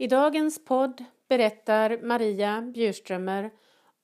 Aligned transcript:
I 0.00 0.06
dagens 0.06 0.64
podd 0.64 1.04
berättar 1.28 1.98
Maria 2.02 2.62
Bjurströmer 2.62 3.50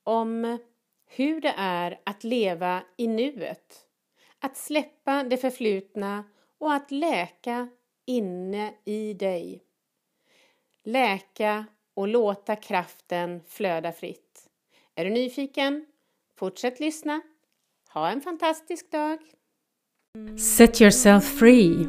om 0.04 0.58
hur 1.06 1.40
det 1.40 1.54
är 1.56 2.00
att 2.04 2.24
leva 2.24 2.82
i 2.96 3.06
nuet, 3.06 3.86
att 4.38 4.56
släppa 4.56 5.24
det 5.24 5.36
förflutna 5.36 6.24
och 6.58 6.72
att 6.72 6.90
läka 6.90 7.68
inne 8.06 8.74
i 8.84 9.14
dig. 9.14 9.62
Läka 10.84 11.66
och 11.94 12.08
låta 12.08 12.56
kraften 12.56 13.40
flöda 13.46 13.92
fritt. 13.92 14.48
Är 14.94 15.04
du 15.04 15.10
nyfiken? 15.10 15.86
Fortsätt 16.38 16.80
lyssna. 16.80 17.20
Ha 17.92 18.08
en 18.08 18.20
fantastisk 18.20 18.90
dag! 18.90 19.18
Set 20.38 20.80
yourself 20.80 21.24
free 21.24 21.86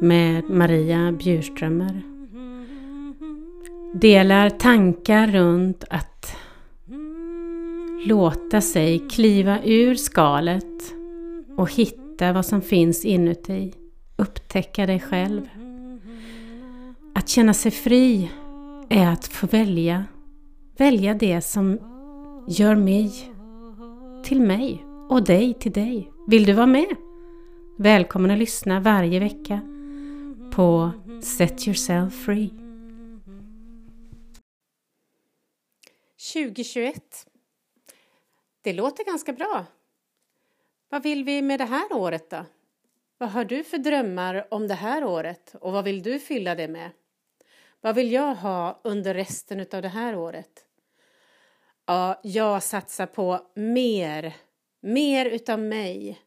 med 0.00 0.50
Maria 0.50 1.12
Bjurströmer. 1.12 2.13
Delar 4.00 4.50
tankar 4.50 5.26
runt 5.26 5.84
att 5.90 6.36
låta 8.06 8.60
sig 8.60 9.08
kliva 9.08 9.58
ur 9.64 9.94
skalet 9.94 10.94
och 11.56 11.72
hitta 11.72 12.32
vad 12.32 12.46
som 12.46 12.62
finns 12.62 13.04
inuti. 13.04 13.72
Upptäcka 14.16 14.86
dig 14.86 15.00
själv. 15.00 15.48
Att 17.14 17.28
känna 17.28 17.54
sig 17.54 17.70
fri 17.70 18.30
är 18.88 19.06
att 19.06 19.26
få 19.26 19.46
välja. 19.46 20.04
Välja 20.76 21.14
det 21.14 21.40
som 21.40 21.78
gör 22.48 22.74
mig 22.74 23.12
till 24.24 24.40
mig 24.40 24.84
och 25.08 25.24
dig 25.24 25.54
till 25.54 25.72
dig. 25.72 26.10
Vill 26.26 26.44
du 26.44 26.52
vara 26.52 26.66
med? 26.66 26.96
Välkommen 27.78 28.30
att 28.30 28.38
lyssna 28.38 28.80
varje 28.80 29.20
vecka 29.20 29.60
på 30.52 30.90
Set 31.22 31.68
Yourself 31.68 32.14
Free. 32.14 32.63
2021. 36.32 37.26
Det 38.62 38.72
låter 38.72 39.04
ganska 39.04 39.32
bra. 39.32 39.66
Vad 40.88 41.02
vill 41.02 41.24
vi 41.24 41.42
med 41.42 41.60
det 41.60 41.64
här 41.64 41.92
året 41.92 42.30
då? 42.30 42.44
Vad 43.18 43.30
har 43.30 43.44
du 43.44 43.64
för 43.64 43.78
drömmar 43.78 44.46
om 44.50 44.68
det 44.68 44.74
här 44.74 45.04
året 45.04 45.54
och 45.60 45.72
vad 45.72 45.84
vill 45.84 46.02
du 46.02 46.18
fylla 46.18 46.54
det 46.54 46.68
med? 46.68 46.90
Vad 47.80 47.94
vill 47.94 48.12
jag 48.12 48.34
ha 48.34 48.80
under 48.84 49.14
resten 49.14 49.60
av 49.60 49.82
det 49.82 49.88
här 49.88 50.16
året? 50.16 50.64
Ja, 51.86 52.20
jag 52.22 52.62
satsar 52.62 53.06
på 53.06 53.46
mer, 53.54 54.36
mer 54.80 55.26
utav 55.26 55.58
mig, 55.58 56.20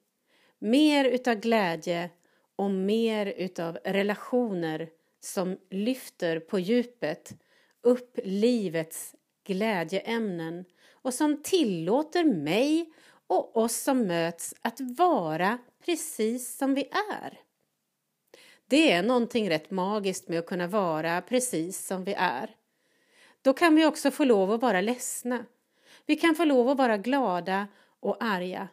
mer 0.59 1.06
utav 1.06 1.36
glädje 1.36 2.09
och 2.56 2.72
mer 2.72 3.25
utav 3.25 3.78
relationer 3.84 4.90
som 5.20 5.58
lyfter 5.70 6.40
på 6.40 6.59
djupet 6.59 7.34
upp 7.81 8.20
livets 8.23 9.16
glädjeämnen 9.48 10.66
och 10.92 11.14
som 11.14 11.44
tillåter 11.44 12.23
mig 12.23 12.94
och 13.28 13.58
oss 13.58 13.76
som 13.76 14.08
möts 14.08 14.56
att 14.62 14.80
vara 14.80 15.58
precis 15.86 16.58
som 16.58 16.73
vi 16.73 16.90
är. 17.16 17.40
Det 18.70 18.92
är 18.92 19.03
någonting 19.03 19.50
rätt 19.50 19.72
magiskt 19.72 20.28
med 20.28 20.40
att 20.40 20.45
kunna 20.45 20.68
vara 20.68 21.22
precis 21.22 21.88
som 21.88 22.03
vi 22.03 22.14
är. 22.14 22.56
Då 23.42 23.53
kan 23.53 23.75
vi 23.75 23.86
också 23.86 24.12
få 24.12 24.23
lov 24.23 24.52
att 24.52 24.62
vara 24.62 24.81
ledsna. 24.81 25.45
Vi 26.06 26.16
kan 26.16 26.36
få 26.36 26.45
lov 26.45 26.70
att 26.70 26.78
vara 26.78 26.98
glada 26.98 27.68
och 28.00 28.23
arga. 28.23 28.68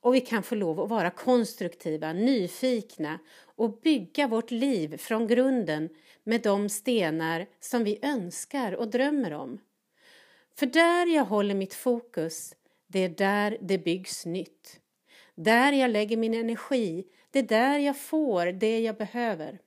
Och 0.00 0.14
vi 0.14 0.20
kan 0.20 0.42
få 0.42 0.54
lov 0.54 0.80
att 0.80 0.88
vara 0.88 1.10
konstruktiva, 1.10 2.12
nyfikna 2.12 3.18
och 3.56 3.80
bygga 3.80 4.28
vårt 4.28 4.50
liv 4.50 4.96
från 4.96 5.26
grunden 5.26 5.88
med 6.24 6.42
de 6.42 6.68
stenar 6.68 7.46
som 7.60 7.84
vi 7.84 7.98
önskar 8.02 8.72
och 8.72 8.88
drömmer 8.88 9.32
om. 9.32 9.58
För 10.58 10.66
där 10.66 11.06
jag 11.06 11.24
håller 11.24 11.54
mitt 11.54 11.74
fokus, 11.74 12.54
det 12.86 12.98
är 13.00 13.08
där 13.08 13.58
det 13.60 13.78
byggs 13.78 14.26
nytt. 14.26 14.80
Där 15.34 15.72
jag 15.72 15.90
lägger 15.90 16.16
min 16.16 16.34
energi, 16.34 17.04
det 17.30 17.38
är 17.38 17.42
där 17.42 17.78
jag 17.78 17.96
får 17.96 18.46
det 18.46 18.80
jag 18.80 18.96
behöver. 18.96 19.58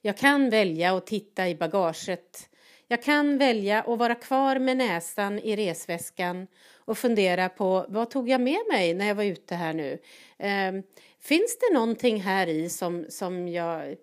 Jag 0.00 0.16
kan 0.16 0.50
välja 0.50 0.96
att 0.96 1.06
titta 1.06 1.48
i 1.48 1.54
bagaget. 1.54 2.48
Jag 2.88 3.02
kan 3.02 3.38
välja 3.38 3.82
att 3.82 3.98
vara 3.98 4.14
kvar 4.14 4.58
med 4.58 4.76
näsan 4.76 5.38
i 5.38 5.56
resväskan 5.56 6.46
och 6.74 6.98
fundera 6.98 7.48
på 7.48 7.86
vad 7.88 8.10
tog 8.10 8.28
jag 8.28 8.40
med 8.40 8.60
mig 8.72 8.94
när 8.94 9.06
jag 9.06 9.14
var 9.14 9.24
ute 9.24 9.54
här 9.54 9.72
nu? 9.72 9.98
Eh, 10.38 10.72
finns 11.20 11.58
det 11.58 11.74
någonting 11.74 12.20
här 12.20 12.46
i 12.46 12.68
som, 12.68 13.06
som 13.08 13.48
jag... 13.48 13.96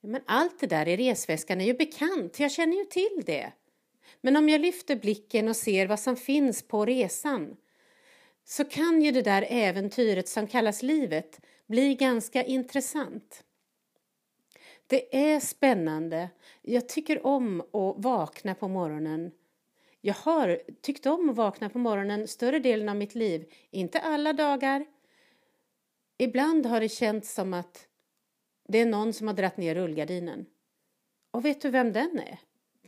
Men 0.00 0.22
allt 0.26 0.60
det 0.60 0.66
där 0.66 0.88
i 0.88 0.96
resväskan 0.96 1.60
är 1.60 1.64
ju 1.64 1.74
bekant, 1.74 2.40
jag 2.40 2.52
känner 2.52 2.76
ju 2.76 2.84
till 2.84 3.22
det. 3.26 3.52
Men 4.20 4.36
om 4.36 4.48
jag 4.48 4.60
lyfter 4.60 4.96
blicken 4.96 5.48
och 5.48 5.56
ser 5.56 5.86
vad 5.86 6.00
som 6.00 6.16
finns 6.16 6.62
på 6.62 6.84
resan 6.84 7.56
så 8.44 8.64
kan 8.64 9.02
ju 9.02 9.10
det 9.10 9.22
där 9.22 9.46
äventyret 9.48 10.28
som 10.28 10.46
kallas 10.46 10.82
livet 10.82 11.40
bli 11.66 11.94
ganska 11.94 12.44
intressant. 12.44 13.44
Det 14.86 15.32
är 15.32 15.40
spännande. 15.40 16.28
Jag 16.62 16.88
tycker 16.88 17.26
om 17.26 17.60
att 17.60 17.94
vakna 17.96 18.54
på 18.54 18.68
morgonen. 18.68 19.30
Jag 20.00 20.14
har 20.14 20.60
tyckt 20.80 21.06
om 21.06 21.30
att 21.30 21.36
vakna 21.36 21.70
på 21.70 21.78
morgonen 21.78 22.28
större 22.28 22.58
delen 22.58 22.88
av 22.88 22.96
mitt 22.96 23.14
liv. 23.14 23.52
Inte 23.70 24.00
alla 24.00 24.32
dagar. 24.32 24.86
Ibland 26.18 26.66
har 26.66 26.80
det 26.80 26.88
känts 26.88 27.34
som 27.34 27.54
att 27.54 27.88
det 28.68 28.78
är 28.78 28.86
någon 28.86 29.12
som 29.12 29.26
har 29.26 29.34
dratt 29.34 29.56
ner 29.56 29.74
rullgardinen. 29.74 30.46
Och 31.30 31.44
vet 31.44 31.60
du 31.60 31.70
vem 31.70 31.92
den 31.92 32.18
är? 32.18 32.38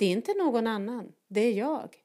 Det 0.00 0.06
är 0.06 0.10
inte 0.10 0.34
någon 0.34 0.66
annan, 0.66 1.12
det 1.28 1.40
är 1.40 1.52
jag. 1.52 1.96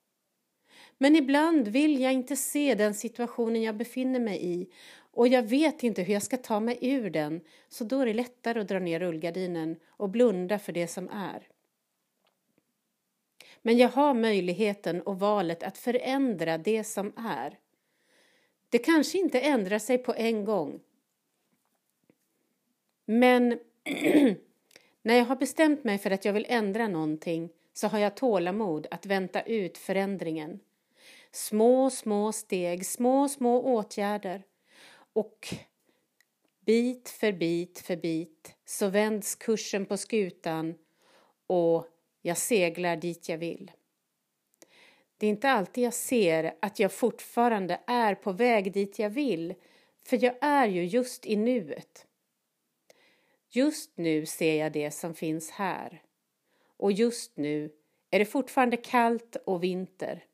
Men 0.97 1.15
ibland 1.15 1.67
vill 1.67 2.01
jag 2.01 2.13
inte 2.13 2.35
se 2.35 2.75
den 2.75 2.93
situationen 2.93 3.61
jag 3.61 3.75
befinner 3.75 4.19
mig 4.19 4.45
i 4.45 4.69
och 5.11 5.27
jag 5.27 5.43
vet 5.43 5.83
inte 5.83 6.01
hur 6.01 6.13
jag 6.13 6.23
ska 6.23 6.37
ta 6.37 6.59
mig 6.59 6.77
ur 6.81 7.09
den, 7.09 7.41
så 7.69 7.83
då 7.83 7.99
är 7.99 8.05
det 8.05 8.13
lättare 8.13 8.59
att 8.59 8.67
dra 8.67 8.79
ner 8.79 8.99
rullgardinen 8.99 9.79
och 9.87 10.09
blunda 10.09 10.59
för 10.59 10.73
det 10.73 10.87
som 10.87 11.09
är. 11.09 11.47
Men 13.61 13.77
jag 13.77 13.89
har 13.89 14.13
möjligheten 14.13 15.01
och 15.01 15.19
valet 15.19 15.63
att 15.63 15.77
förändra 15.77 16.57
det 16.57 16.83
som 16.83 17.13
är. 17.17 17.57
Det 18.69 18.77
kanske 18.77 19.17
inte 19.17 19.39
ändrar 19.39 19.79
sig 19.79 19.97
på 19.97 20.13
en 20.13 20.45
gång. 20.45 20.79
Men 23.05 23.49
när 25.01 25.15
jag 25.15 25.25
har 25.25 25.35
bestämt 25.35 25.83
mig 25.83 25.97
för 25.97 26.11
att 26.11 26.25
jag 26.25 26.33
vill 26.33 26.45
ändra 26.49 26.87
någonting 26.87 27.49
så 27.77 27.87
har 27.87 27.99
jag 27.99 28.15
tålamod 28.15 28.87
att 28.91 29.05
vänta 29.05 29.41
ut 29.41 29.77
förändringen. 29.77 30.59
Små, 31.31 31.89
små 31.89 32.31
steg, 32.31 32.85
små, 32.85 33.29
små 33.29 33.61
åtgärder. 33.61 34.43
Och 35.13 35.47
bit 36.65 37.09
för 37.09 37.31
bit 37.31 37.79
för 37.79 37.95
bit 37.95 38.55
så 38.65 38.87
vänds 38.87 39.35
kursen 39.35 39.85
på 39.85 39.97
skutan 39.97 40.75
och 41.47 41.87
jag 42.21 42.37
seglar 42.37 42.95
dit 42.95 43.29
jag 43.29 43.37
vill. 43.37 43.71
Det 45.17 45.25
är 45.25 45.29
inte 45.29 45.49
alltid 45.49 45.83
jag 45.83 45.93
ser 45.93 46.55
att 46.61 46.79
jag 46.79 46.91
fortfarande 46.91 47.79
är 47.87 48.15
på 48.15 48.31
väg 48.31 48.73
dit 48.73 48.99
jag 48.99 49.09
vill, 49.09 49.53
för 50.03 50.23
jag 50.23 50.35
är 50.41 50.67
ju 50.67 50.85
just 50.85 51.25
i 51.25 51.35
nuet. 51.35 52.07
Just 53.49 53.97
nu 53.97 54.25
ser 54.25 54.59
jag 54.59 54.71
det 54.71 54.91
som 54.91 55.13
finns 55.15 55.51
här 55.51 56.04
och 56.77 56.91
just 56.91 57.37
nu 57.37 57.71
är 58.11 58.19
det 58.19 58.25
fortfarande 58.25 58.77
kallt 58.77 59.35
och 59.45 59.63
vinter. 59.63 60.25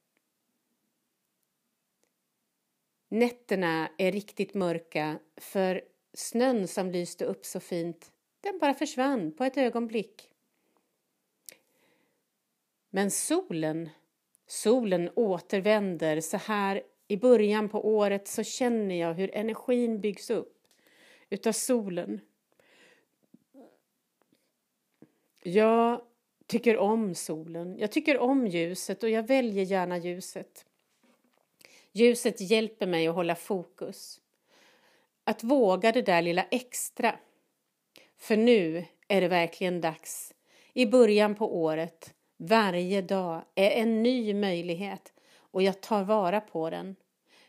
Nätterna 3.09 3.89
är 3.97 4.11
riktigt 4.11 4.53
mörka 4.53 5.19
för 5.37 5.81
snön 6.13 6.67
som 6.67 6.91
lyste 6.91 7.25
upp 7.25 7.45
så 7.45 7.59
fint, 7.59 8.11
den 8.41 8.59
bara 8.59 8.73
försvann 8.73 9.31
på 9.31 9.43
ett 9.43 9.57
ögonblick. 9.57 10.31
Men 12.89 13.11
solen, 13.11 13.89
solen 14.47 15.09
återvänder 15.15 16.21
så 16.21 16.37
här 16.37 16.83
i 17.07 17.17
början 17.17 17.69
på 17.69 17.87
året 17.95 18.27
så 18.27 18.43
känner 18.43 18.95
jag 18.95 19.13
hur 19.13 19.35
energin 19.35 20.01
byggs 20.01 20.29
upp 20.29 20.67
utav 21.29 21.51
solen. 21.51 22.21
Jag 25.43 26.01
tycker 26.51 26.77
om 26.77 27.15
solen, 27.15 27.77
jag 27.77 27.91
tycker 27.91 28.17
om 28.17 28.47
ljuset 28.47 29.03
och 29.03 29.09
jag 29.09 29.27
väljer 29.27 29.63
gärna 29.63 29.97
ljuset. 29.97 30.65
Ljuset 31.91 32.41
hjälper 32.41 32.87
mig 32.87 33.07
att 33.07 33.15
hålla 33.15 33.35
fokus. 33.35 34.19
Att 35.23 35.43
våga 35.43 35.91
det 35.91 36.01
där 36.01 36.21
lilla 36.21 36.43
extra. 36.43 37.15
För 38.17 38.37
nu 38.37 38.85
är 39.07 39.21
det 39.21 39.27
verkligen 39.27 39.81
dags. 39.81 40.33
I 40.73 40.85
början 40.85 41.35
på 41.35 41.61
året, 41.61 42.13
varje 42.37 43.01
dag, 43.01 43.41
är 43.55 43.71
en 43.71 44.03
ny 44.03 44.33
möjlighet 44.33 45.13
och 45.35 45.63
jag 45.63 45.81
tar 45.81 46.03
vara 46.03 46.41
på 46.41 46.69
den. 46.69 46.95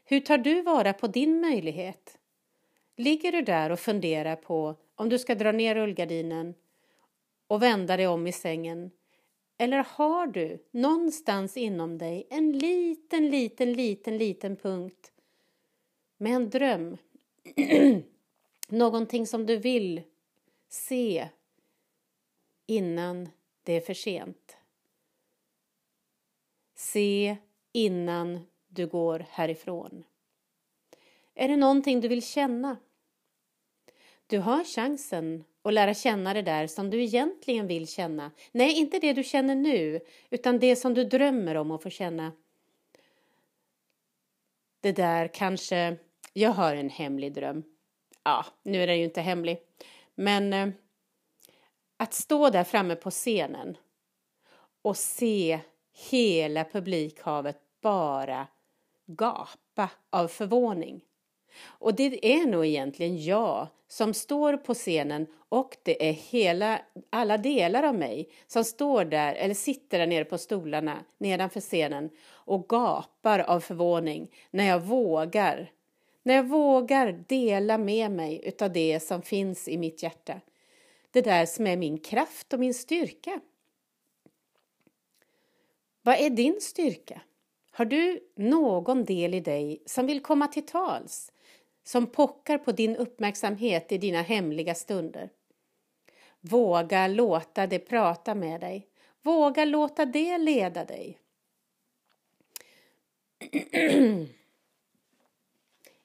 Hur 0.05 0.21
tar 0.21 0.39
du 0.39 0.63
vara 0.63 0.93
på 0.93 1.07
din 1.07 1.41
möjlighet? 1.41 2.19
Ligger 2.97 3.33
du 3.33 3.43
där 3.43 3.71
och 3.71 3.81
funderar 3.81 4.37
på 4.37 4.77
om 4.95 5.09
du 5.09 5.19
ska 5.19 5.35
dra 5.35 5.53
ner 5.53 5.75
rullgardinen 5.75 6.55
och 7.53 7.63
vända 7.63 7.97
dig 7.97 8.07
om 8.07 8.27
i 8.27 8.33
sängen? 8.33 8.91
Eller 9.59 9.85
har 9.89 10.27
du 10.27 10.65
någonstans 10.71 11.57
inom 11.57 11.99
dig 11.99 12.27
en 12.31 12.53
liten, 12.59 13.31
liten, 13.31 13.73
liten, 13.73 14.19
liten 14.19 14.57
punkt 14.57 15.13
med 16.17 16.33
en 16.33 16.51
dröm? 16.51 16.97
Någonting 18.69 19.27
som 19.27 19.47
du 19.47 19.57
vill 19.57 20.03
se 20.69 21.29
innan 22.67 23.29
det 23.63 23.73
är 23.73 23.81
för 23.81 23.95
sent. 23.95 24.57
Se 26.75 27.37
innan 27.73 28.41
du 28.69 28.87
går 28.87 29.27
härifrån. 29.31 30.05
Är 31.35 31.49
det 31.49 31.57
någonting 31.57 32.01
du 32.01 32.09
vill 32.09 32.23
känna? 32.23 32.77
Du 34.27 34.39
har 34.39 34.65
chansen 34.65 35.45
och 35.63 35.73
lära 35.73 35.95
känna 35.95 36.35
det 36.35 36.43
där 36.43 36.67
som 36.67 36.91
du 36.91 37.03
egentligen 37.03 37.67
vill 37.67 37.89
känna. 37.89 38.31
Nej, 38.53 38.79
inte 38.79 38.99
det 38.99 39.13
du 39.13 39.25
känner 39.25 39.55
nu, 39.55 40.01
utan 40.31 40.59
det 40.59 40.77
som 40.77 40.95
du 40.95 41.05
drömmer 41.05 41.55
om 41.55 41.71
att 41.71 41.83
få 41.83 41.91
känna. 41.91 42.33
Det 44.81 44.93
där 44.93 45.29
kanske, 45.29 45.97
jag 46.33 46.51
har 46.51 46.77
en 46.77 46.91
hemlig 46.91 47.33
dröm. 47.33 47.65
Ja, 48.25 48.47
nu 48.63 48.83
är 48.83 48.87
den 48.87 48.99
ju 48.99 49.05
inte 49.05 49.21
hemlig. 49.21 49.59
Men 50.15 50.53
eh, 50.53 50.69
att 51.97 52.15
stå 52.15 52.51
där 52.51 52.65
framme 52.65 52.95
på 52.95 53.11
scenen 53.11 53.77
och 54.83 54.97
se 54.97 55.61
hela 56.11 56.65
publikhavet 56.65 57.59
bara 57.81 58.47
gapa 59.07 59.91
av 60.11 60.29
förvåning. 60.29 61.05
Och 61.61 61.95
det 61.95 62.27
är 62.27 62.47
nog 62.47 62.67
egentligen 62.67 63.25
jag 63.25 63.69
som 63.89 64.15
står 64.15 64.57
på 64.57 64.75
scenen 64.75 65.27
och 65.49 65.77
det 65.83 66.09
är 66.09 66.13
hela, 66.13 66.81
alla 67.11 67.39
delar 67.39 67.83
av 67.83 67.95
mig 67.95 68.29
som 68.47 68.65
står 68.65 69.05
där 69.05 69.35
eller 69.35 69.55
sitter 69.55 69.99
där 69.99 70.07
nere 70.07 70.25
på 70.25 70.39
stolarna 70.39 71.05
nedanför 71.19 71.61
scenen 71.61 72.11
och 72.29 72.69
gapar 72.69 73.39
av 73.39 73.61
förvåning 73.61 74.29
när 74.51 74.65
jag 74.65 74.81
vågar. 74.81 75.73
När 76.23 76.35
jag 76.35 76.49
vågar 76.49 77.25
dela 77.29 77.79
med 77.79 78.11
mig 78.11 78.41
utav 78.45 78.73
det 78.73 79.01
som 79.01 79.23
finns 79.23 79.69
i 79.69 79.79
mitt 79.79 80.03
hjärta. 80.03 80.41
Det 81.11 81.21
där 81.21 81.47
som 81.47 81.67
är 81.67 81.77
min 81.77 81.99
kraft 81.99 82.53
och 82.53 82.61
min 82.61 82.75
styrka. 82.75 83.41
Vad 86.03 86.21
är 86.21 86.31
din 86.31 86.61
styrka? 86.61 87.21
Har 87.71 87.85
du 87.85 88.21
någon 88.37 89.05
del 89.05 89.35
i 89.35 89.41
dig 89.41 89.83
som 89.87 90.07
vill 90.07 90.23
komma 90.23 90.49
till 90.49 90.67
tals? 90.67 91.33
Som 91.85 92.07
pockar 92.07 92.59
på 92.59 92.73
din 92.73 92.97
uppmärksamhet 92.97 93.93
i 93.93 93.99
dina 93.99 94.23
hemliga 94.23 94.75
stunder? 94.75 95.31
Våga 96.41 97.07
låta 97.07 97.67
det 97.67 97.79
prata 97.79 98.35
med 98.35 98.61
dig. 98.61 98.89
Våga 99.23 99.65
låta 99.65 100.05
det 100.05 100.39
leda 100.39 100.85
dig. 100.85 101.19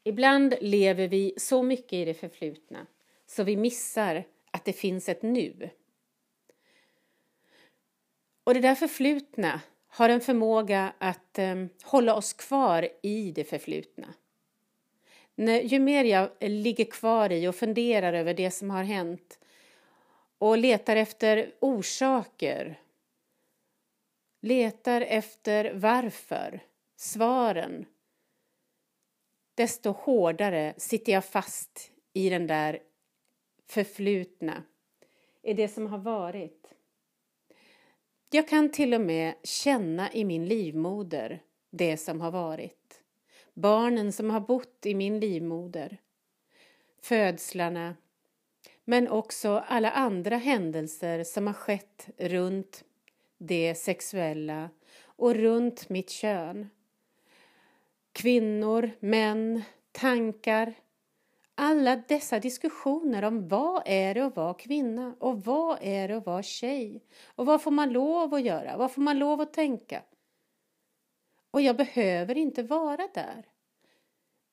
Ibland 0.03 0.55
lever 0.61 1.07
vi 1.07 1.33
så 1.37 1.63
mycket 1.63 1.93
i 1.93 2.05
det 2.05 2.13
förflutna 2.13 2.87
så 3.25 3.43
vi 3.43 3.57
missar 3.57 4.23
att 4.51 4.65
det 4.65 4.73
finns 4.73 5.09
ett 5.09 5.21
nu. 5.21 5.69
Och 8.43 8.53
det 8.53 8.59
där 8.59 8.75
förflutna 8.75 9.61
har 9.87 10.09
en 10.09 10.21
förmåga 10.21 10.93
att 10.97 11.39
eh, 11.39 11.65
hålla 11.83 12.15
oss 12.15 12.33
kvar 12.33 12.89
i 13.03 13.31
det 13.31 13.43
förflutna. 13.43 14.13
När, 15.39 15.61
ju 15.61 15.79
mer 15.79 16.03
jag 16.03 16.29
eh, 16.39 16.49
ligger 16.49 16.85
kvar 16.85 17.31
i 17.31 17.47
och 17.47 17.55
funderar 17.55 18.13
över 18.13 18.33
det 18.33 18.51
som 18.51 18.69
har 18.69 18.83
hänt 18.83 19.39
och 20.37 20.57
letar 20.57 20.95
efter 20.95 21.55
orsaker, 21.59 22.79
letar 24.41 25.01
efter 25.01 25.73
varför, 25.73 26.63
svaren, 26.95 27.85
desto 29.55 29.91
hårdare 29.91 30.73
sitter 30.77 31.11
jag 31.11 31.25
fast 31.25 31.91
i 32.13 32.29
den 32.29 32.47
där 32.47 32.79
förflutna, 33.67 34.63
i 35.43 35.53
det 35.53 35.67
som 35.67 35.87
har 35.87 35.97
varit. 35.97 36.73
Jag 38.31 38.47
kan 38.47 38.71
till 38.71 38.93
och 38.93 39.01
med 39.01 39.33
känna 39.43 40.13
i 40.13 40.25
min 40.25 40.45
livmoder 40.45 41.43
det 41.71 41.97
som 41.97 42.21
har 42.21 42.31
varit. 42.31 43.03
Barnen 43.57 44.11
som 44.11 44.29
har 44.29 44.39
bott 44.39 44.85
i 44.85 44.95
min 44.95 45.19
livmoder. 45.19 45.97
Födslarna. 47.01 47.95
Men 48.85 49.07
också 49.07 49.63
alla 49.67 49.91
andra 49.91 50.37
händelser 50.37 51.23
som 51.23 51.47
har 51.47 51.53
skett 51.53 52.09
runt 52.17 52.83
det 53.37 53.75
sexuella 53.75 54.69
och 55.03 55.35
runt 55.35 55.89
mitt 55.89 56.09
kön. 56.09 56.69
Kvinnor, 58.11 58.91
män, 58.99 59.61
tankar, 59.91 60.73
alla 61.55 61.95
dessa 61.95 62.39
diskussioner 62.39 63.23
om 63.23 63.47
vad 63.47 63.81
är 63.85 64.13
det 64.13 64.25
att 64.25 64.35
vara 64.35 64.53
kvinna 64.53 65.15
och 65.19 65.45
vad 65.45 65.77
är 65.81 66.07
det 66.07 66.17
att 66.17 66.25
vara 66.25 66.43
tjej 66.43 67.03
och 67.25 67.45
vad 67.45 67.61
får 67.61 67.71
man 67.71 67.93
lov 67.93 68.33
att 68.33 68.43
göra, 68.43 68.77
vad 68.77 68.91
får 68.91 69.01
man 69.01 69.19
lov 69.19 69.41
att 69.41 69.53
tänka? 69.53 70.01
Och 71.57 71.61
jag 71.61 71.77
behöver 71.77 72.37
inte 72.37 72.63
vara 72.63 73.07
där. 73.13 73.45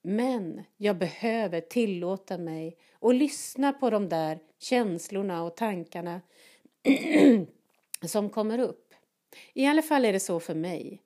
Men 0.03 0.65
jag 0.77 0.99
behöver 0.99 1.61
tillåta 1.61 2.39
mig 2.39 2.79
att 3.01 3.15
lyssna 3.15 3.73
på 3.73 3.91
de 3.91 4.09
där 4.09 4.39
känslorna 4.59 5.43
och 5.43 5.57
tankarna 5.57 6.21
som 8.07 8.31
kommer 8.31 8.59
upp. 8.59 8.95
I 9.53 9.67
alla 9.67 9.83
fall 9.83 10.05
är 10.05 10.13
det 10.13 10.21
så 10.21 10.41
för 10.41 10.55
mig. 10.55 11.03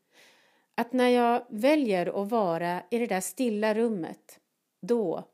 Att 0.75 0.93
när 0.93 1.09
jag 1.09 1.47
väljer 1.49 2.23
att 2.23 2.31
vara 2.31 2.83
i 2.91 2.99
det 2.99 3.07
där 3.07 3.21
stilla 3.21 3.75
rummet, 3.75 4.41
då 4.81 5.25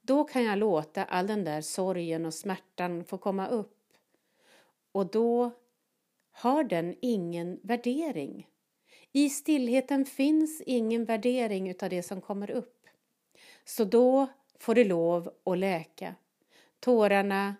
då 0.00 0.24
kan 0.24 0.44
jag 0.44 0.58
låta 0.58 1.04
all 1.04 1.26
den 1.26 1.44
där 1.44 1.60
sorgen 1.60 2.26
och 2.26 2.34
smärtan 2.34 3.04
få 3.04 3.18
komma 3.18 3.48
upp. 3.48 3.78
Och 4.92 5.06
då 5.10 5.50
har 6.30 6.64
den 6.64 6.94
ingen 7.00 7.60
värdering. 7.62 8.48
I 9.12 9.30
stillheten 9.30 10.04
finns 10.04 10.60
ingen 10.66 11.04
värdering 11.04 11.68
utav 11.68 11.90
det 11.90 12.02
som 12.02 12.20
kommer 12.20 12.50
upp. 12.50 12.86
Så 13.64 13.84
då 13.84 14.26
får 14.58 14.74
det 14.74 14.84
lov 14.84 15.34
att 15.44 15.58
läka. 15.58 16.14
Tårarna 16.80 17.56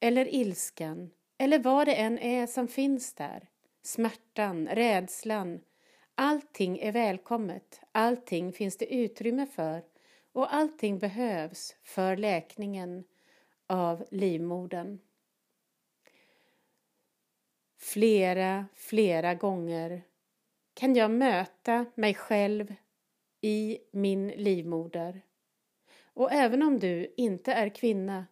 eller 0.00 0.34
ilskan 0.34 1.10
eller 1.38 1.58
vad 1.58 1.86
det 1.86 1.94
än 1.94 2.18
är 2.18 2.46
som 2.46 2.68
finns 2.68 3.14
där. 3.14 3.48
Smärtan, 3.82 4.68
rädslan. 4.68 5.60
Allting 6.14 6.78
är 6.78 6.92
välkommet. 6.92 7.80
Allting 7.92 8.52
finns 8.52 8.76
det 8.76 8.94
utrymme 8.94 9.46
för 9.46 9.82
och 10.32 10.54
allting 10.54 10.98
behövs 10.98 11.76
för 11.82 12.16
läkningen 12.16 13.04
av 13.66 14.04
livmodern. 14.10 14.98
Flera, 17.78 18.66
flera 18.74 19.34
gånger 19.34 20.02
kan 20.80 20.94
jag 20.94 21.10
möta 21.10 21.86
mig 21.94 22.14
själv 22.14 22.74
i 23.40 23.78
min 23.92 24.28
livmoder. 24.28 25.22
Och 26.02 26.32
även 26.32 26.62
om 26.62 26.78
du 26.78 27.14
inte 27.16 27.52
är 27.52 27.68
kvinna 27.68 28.26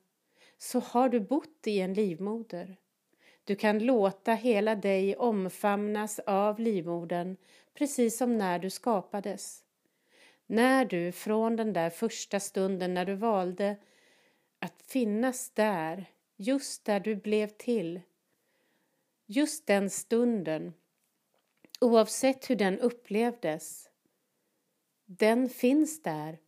så 0.59 0.81
har 0.81 1.09
du 1.09 1.21
bott 1.21 1.67
i 1.67 1.81
en 1.81 1.95
livmoder. 1.95 2.77
Du 3.45 3.57
kan 3.57 3.79
låta 3.79 4.35
hela 4.35 4.75
dig 4.75 5.17
omfamnas 5.17 6.19
av 6.19 6.61
livmodern 6.61 7.37
precis 7.75 8.19
som 8.19 8.39
när 8.39 8.59
du 8.59 8.71
skapades. 8.71 9.65
När 10.47 10.85
du 10.85 11.13
från 11.13 11.57
den 11.57 11.73
där 11.73 11.91
första 11.91 12.41
stunden 12.41 12.95
när 12.95 13.05
du 13.05 13.15
valde 13.15 13.77
att 14.59 14.83
finnas 14.83 15.51
där, 15.51 16.05
just 16.37 16.85
där 16.85 17.01
du 17.01 17.17
blev 17.17 17.47
till, 17.47 18.01
just 19.27 19.67
den 19.67 19.91
stunden, 19.91 20.73
oavsett 21.81 22.51
hur 22.51 22.57
den 22.57 22.79
upplevdes, 22.79 23.91
den 25.07 25.49
finns 25.49 26.03
där 26.03 26.39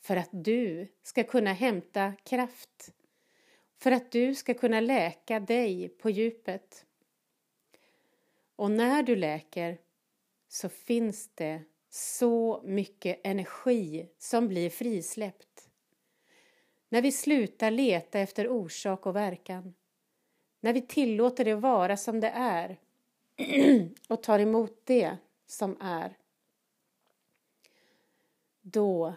för 0.00 0.16
att 0.16 0.28
du 0.32 0.88
ska 1.02 1.24
kunna 1.24 1.52
hämta 1.52 2.12
kraft, 2.24 2.94
för 3.78 3.92
att 3.92 4.12
du 4.12 4.34
ska 4.34 4.54
kunna 4.54 4.80
läka 4.80 5.40
dig 5.40 5.88
på 5.88 6.10
djupet. 6.10 6.86
Och 8.56 8.70
när 8.70 9.02
du 9.02 9.16
läker 9.16 9.78
så 10.48 10.68
finns 10.68 11.30
det 11.34 11.62
så 11.90 12.62
mycket 12.64 13.20
energi 13.24 14.08
som 14.18 14.48
blir 14.48 14.70
frisläppt. 14.70 15.68
När 16.88 17.02
vi 17.02 17.12
slutar 17.12 17.70
leta 17.70 18.18
efter 18.18 18.48
orsak 18.48 19.06
och 19.06 19.16
verkan. 19.16 19.74
När 20.60 20.72
vi 20.72 20.82
tillåter 20.82 21.44
det 21.44 21.54
vara 21.54 21.96
som 21.96 22.20
det 22.20 22.30
är 22.30 22.78
och 24.08 24.22
tar 24.22 24.38
emot 24.38 24.80
det 24.84 25.16
som 25.46 25.76
är. 25.80 26.16
Då, 28.60 29.14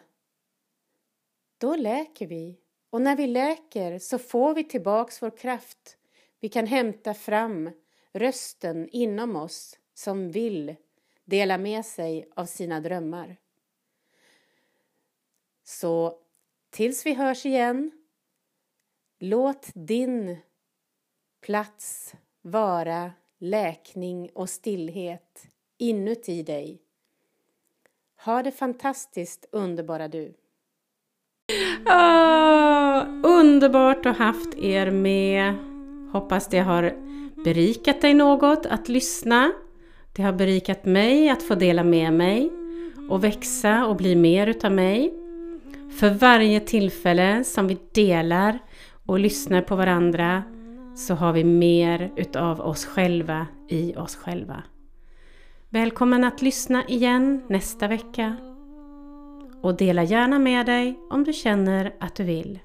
då 1.57 1.75
läker 1.75 2.27
vi. 2.27 2.59
Och 2.89 3.01
när 3.01 3.15
vi 3.15 3.27
läker 3.27 3.99
så 3.99 4.19
får 4.19 4.55
vi 4.55 4.63
tillbaks 4.63 5.21
vår 5.21 5.37
kraft. 5.37 5.97
Vi 6.39 6.49
kan 6.49 6.67
hämta 6.67 7.13
fram 7.13 7.71
rösten 8.11 8.89
inom 8.91 9.35
oss 9.35 9.79
som 9.93 10.31
vill 10.31 10.75
dela 11.25 11.57
med 11.57 11.85
sig 11.85 12.29
av 12.35 12.45
sina 12.45 12.79
drömmar. 12.79 13.37
Så 15.63 16.19
tills 16.69 17.05
vi 17.05 17.13
hörs 17.13 17.45
igen, 17.45 17.91
låt 19.19 19.69
din 19.73 20.37
plats 21.41 22.15
vara 22.41 23.11
läkning 23.43 24.29
och 24.33 24.49
stillhet 24.49 25.47
inuti 25.79 26.43
dig. 26.43 26.81
Ha 28.25 28.43
det 28.43 28.51
fantastiskt 28.51 29.45
underbara 29.51 30.07
du. 30.07 30.33
Oh, 31.85 33.05
underbart 33.23 34.05
att 34.05 34.17
ha 34.17 34.25
haft 34.25 34.55
er 34.57 34.91
med. 34.91 35.55
Hoppas 36.11 36.47
det 36.47 36.59
har 36.59 36.95
berikat 37.43 38.01
dig 38.01 38.13
något 38.13 38.65
att 38.65 38.89
lyssna. 38.89 39.51
Det 40.15 40.23
har 40.23 40.33
berikat 40.33 40.85
mig 40.85 41.29
att 41.29 41.43
få 41.43 41.55
dela 41.55 41.83
med 41.83 42.13
mig 42.13 42.51
och 43.09 43.23
växa 43.23 43.87
och 43.87 43.95
bli 43.95 44.15
mer 44.15 44.47
utav 44.47 44.71
mig. 44.71 45.13
För 45.99 46.09
varje 46.09 46.59
tillfälle 46.59 47.43
som 47.43 47.67
vi 47.67 47.77
delar 47.91 48.59
och 49.05 49.19
lyssnar 49.19 49.61
på 49.61 49.75
varandra 49.75 50.43
så 50.95 51.13
har 51.13 51.33
vi 51.33 51.43
mer 51.43 52.11
utav 52.15 52.61
oss 52.61 52.85
själva 52.85 53.47
i 53.69 53.95
oss 53.95 54.15
själva. 54.15 54.63
Välkommen 55.69 56.23
att 56.23 56.41
lyssna 56.41 56.83
igen 56.87 57.43
nästa 57.47 57.87
vecka 57.87 58.37
och 59.61 59.77
dela 59.77 60.03
gärna 60.03 60.39
med 60.39 60.65
dig 60.65 60.99
om 61.09 61.23
du 61.23 61.33
känner 61.33 61.95
att 61.99 62.15
du 62.15 62.23
vill. 62.23 62.59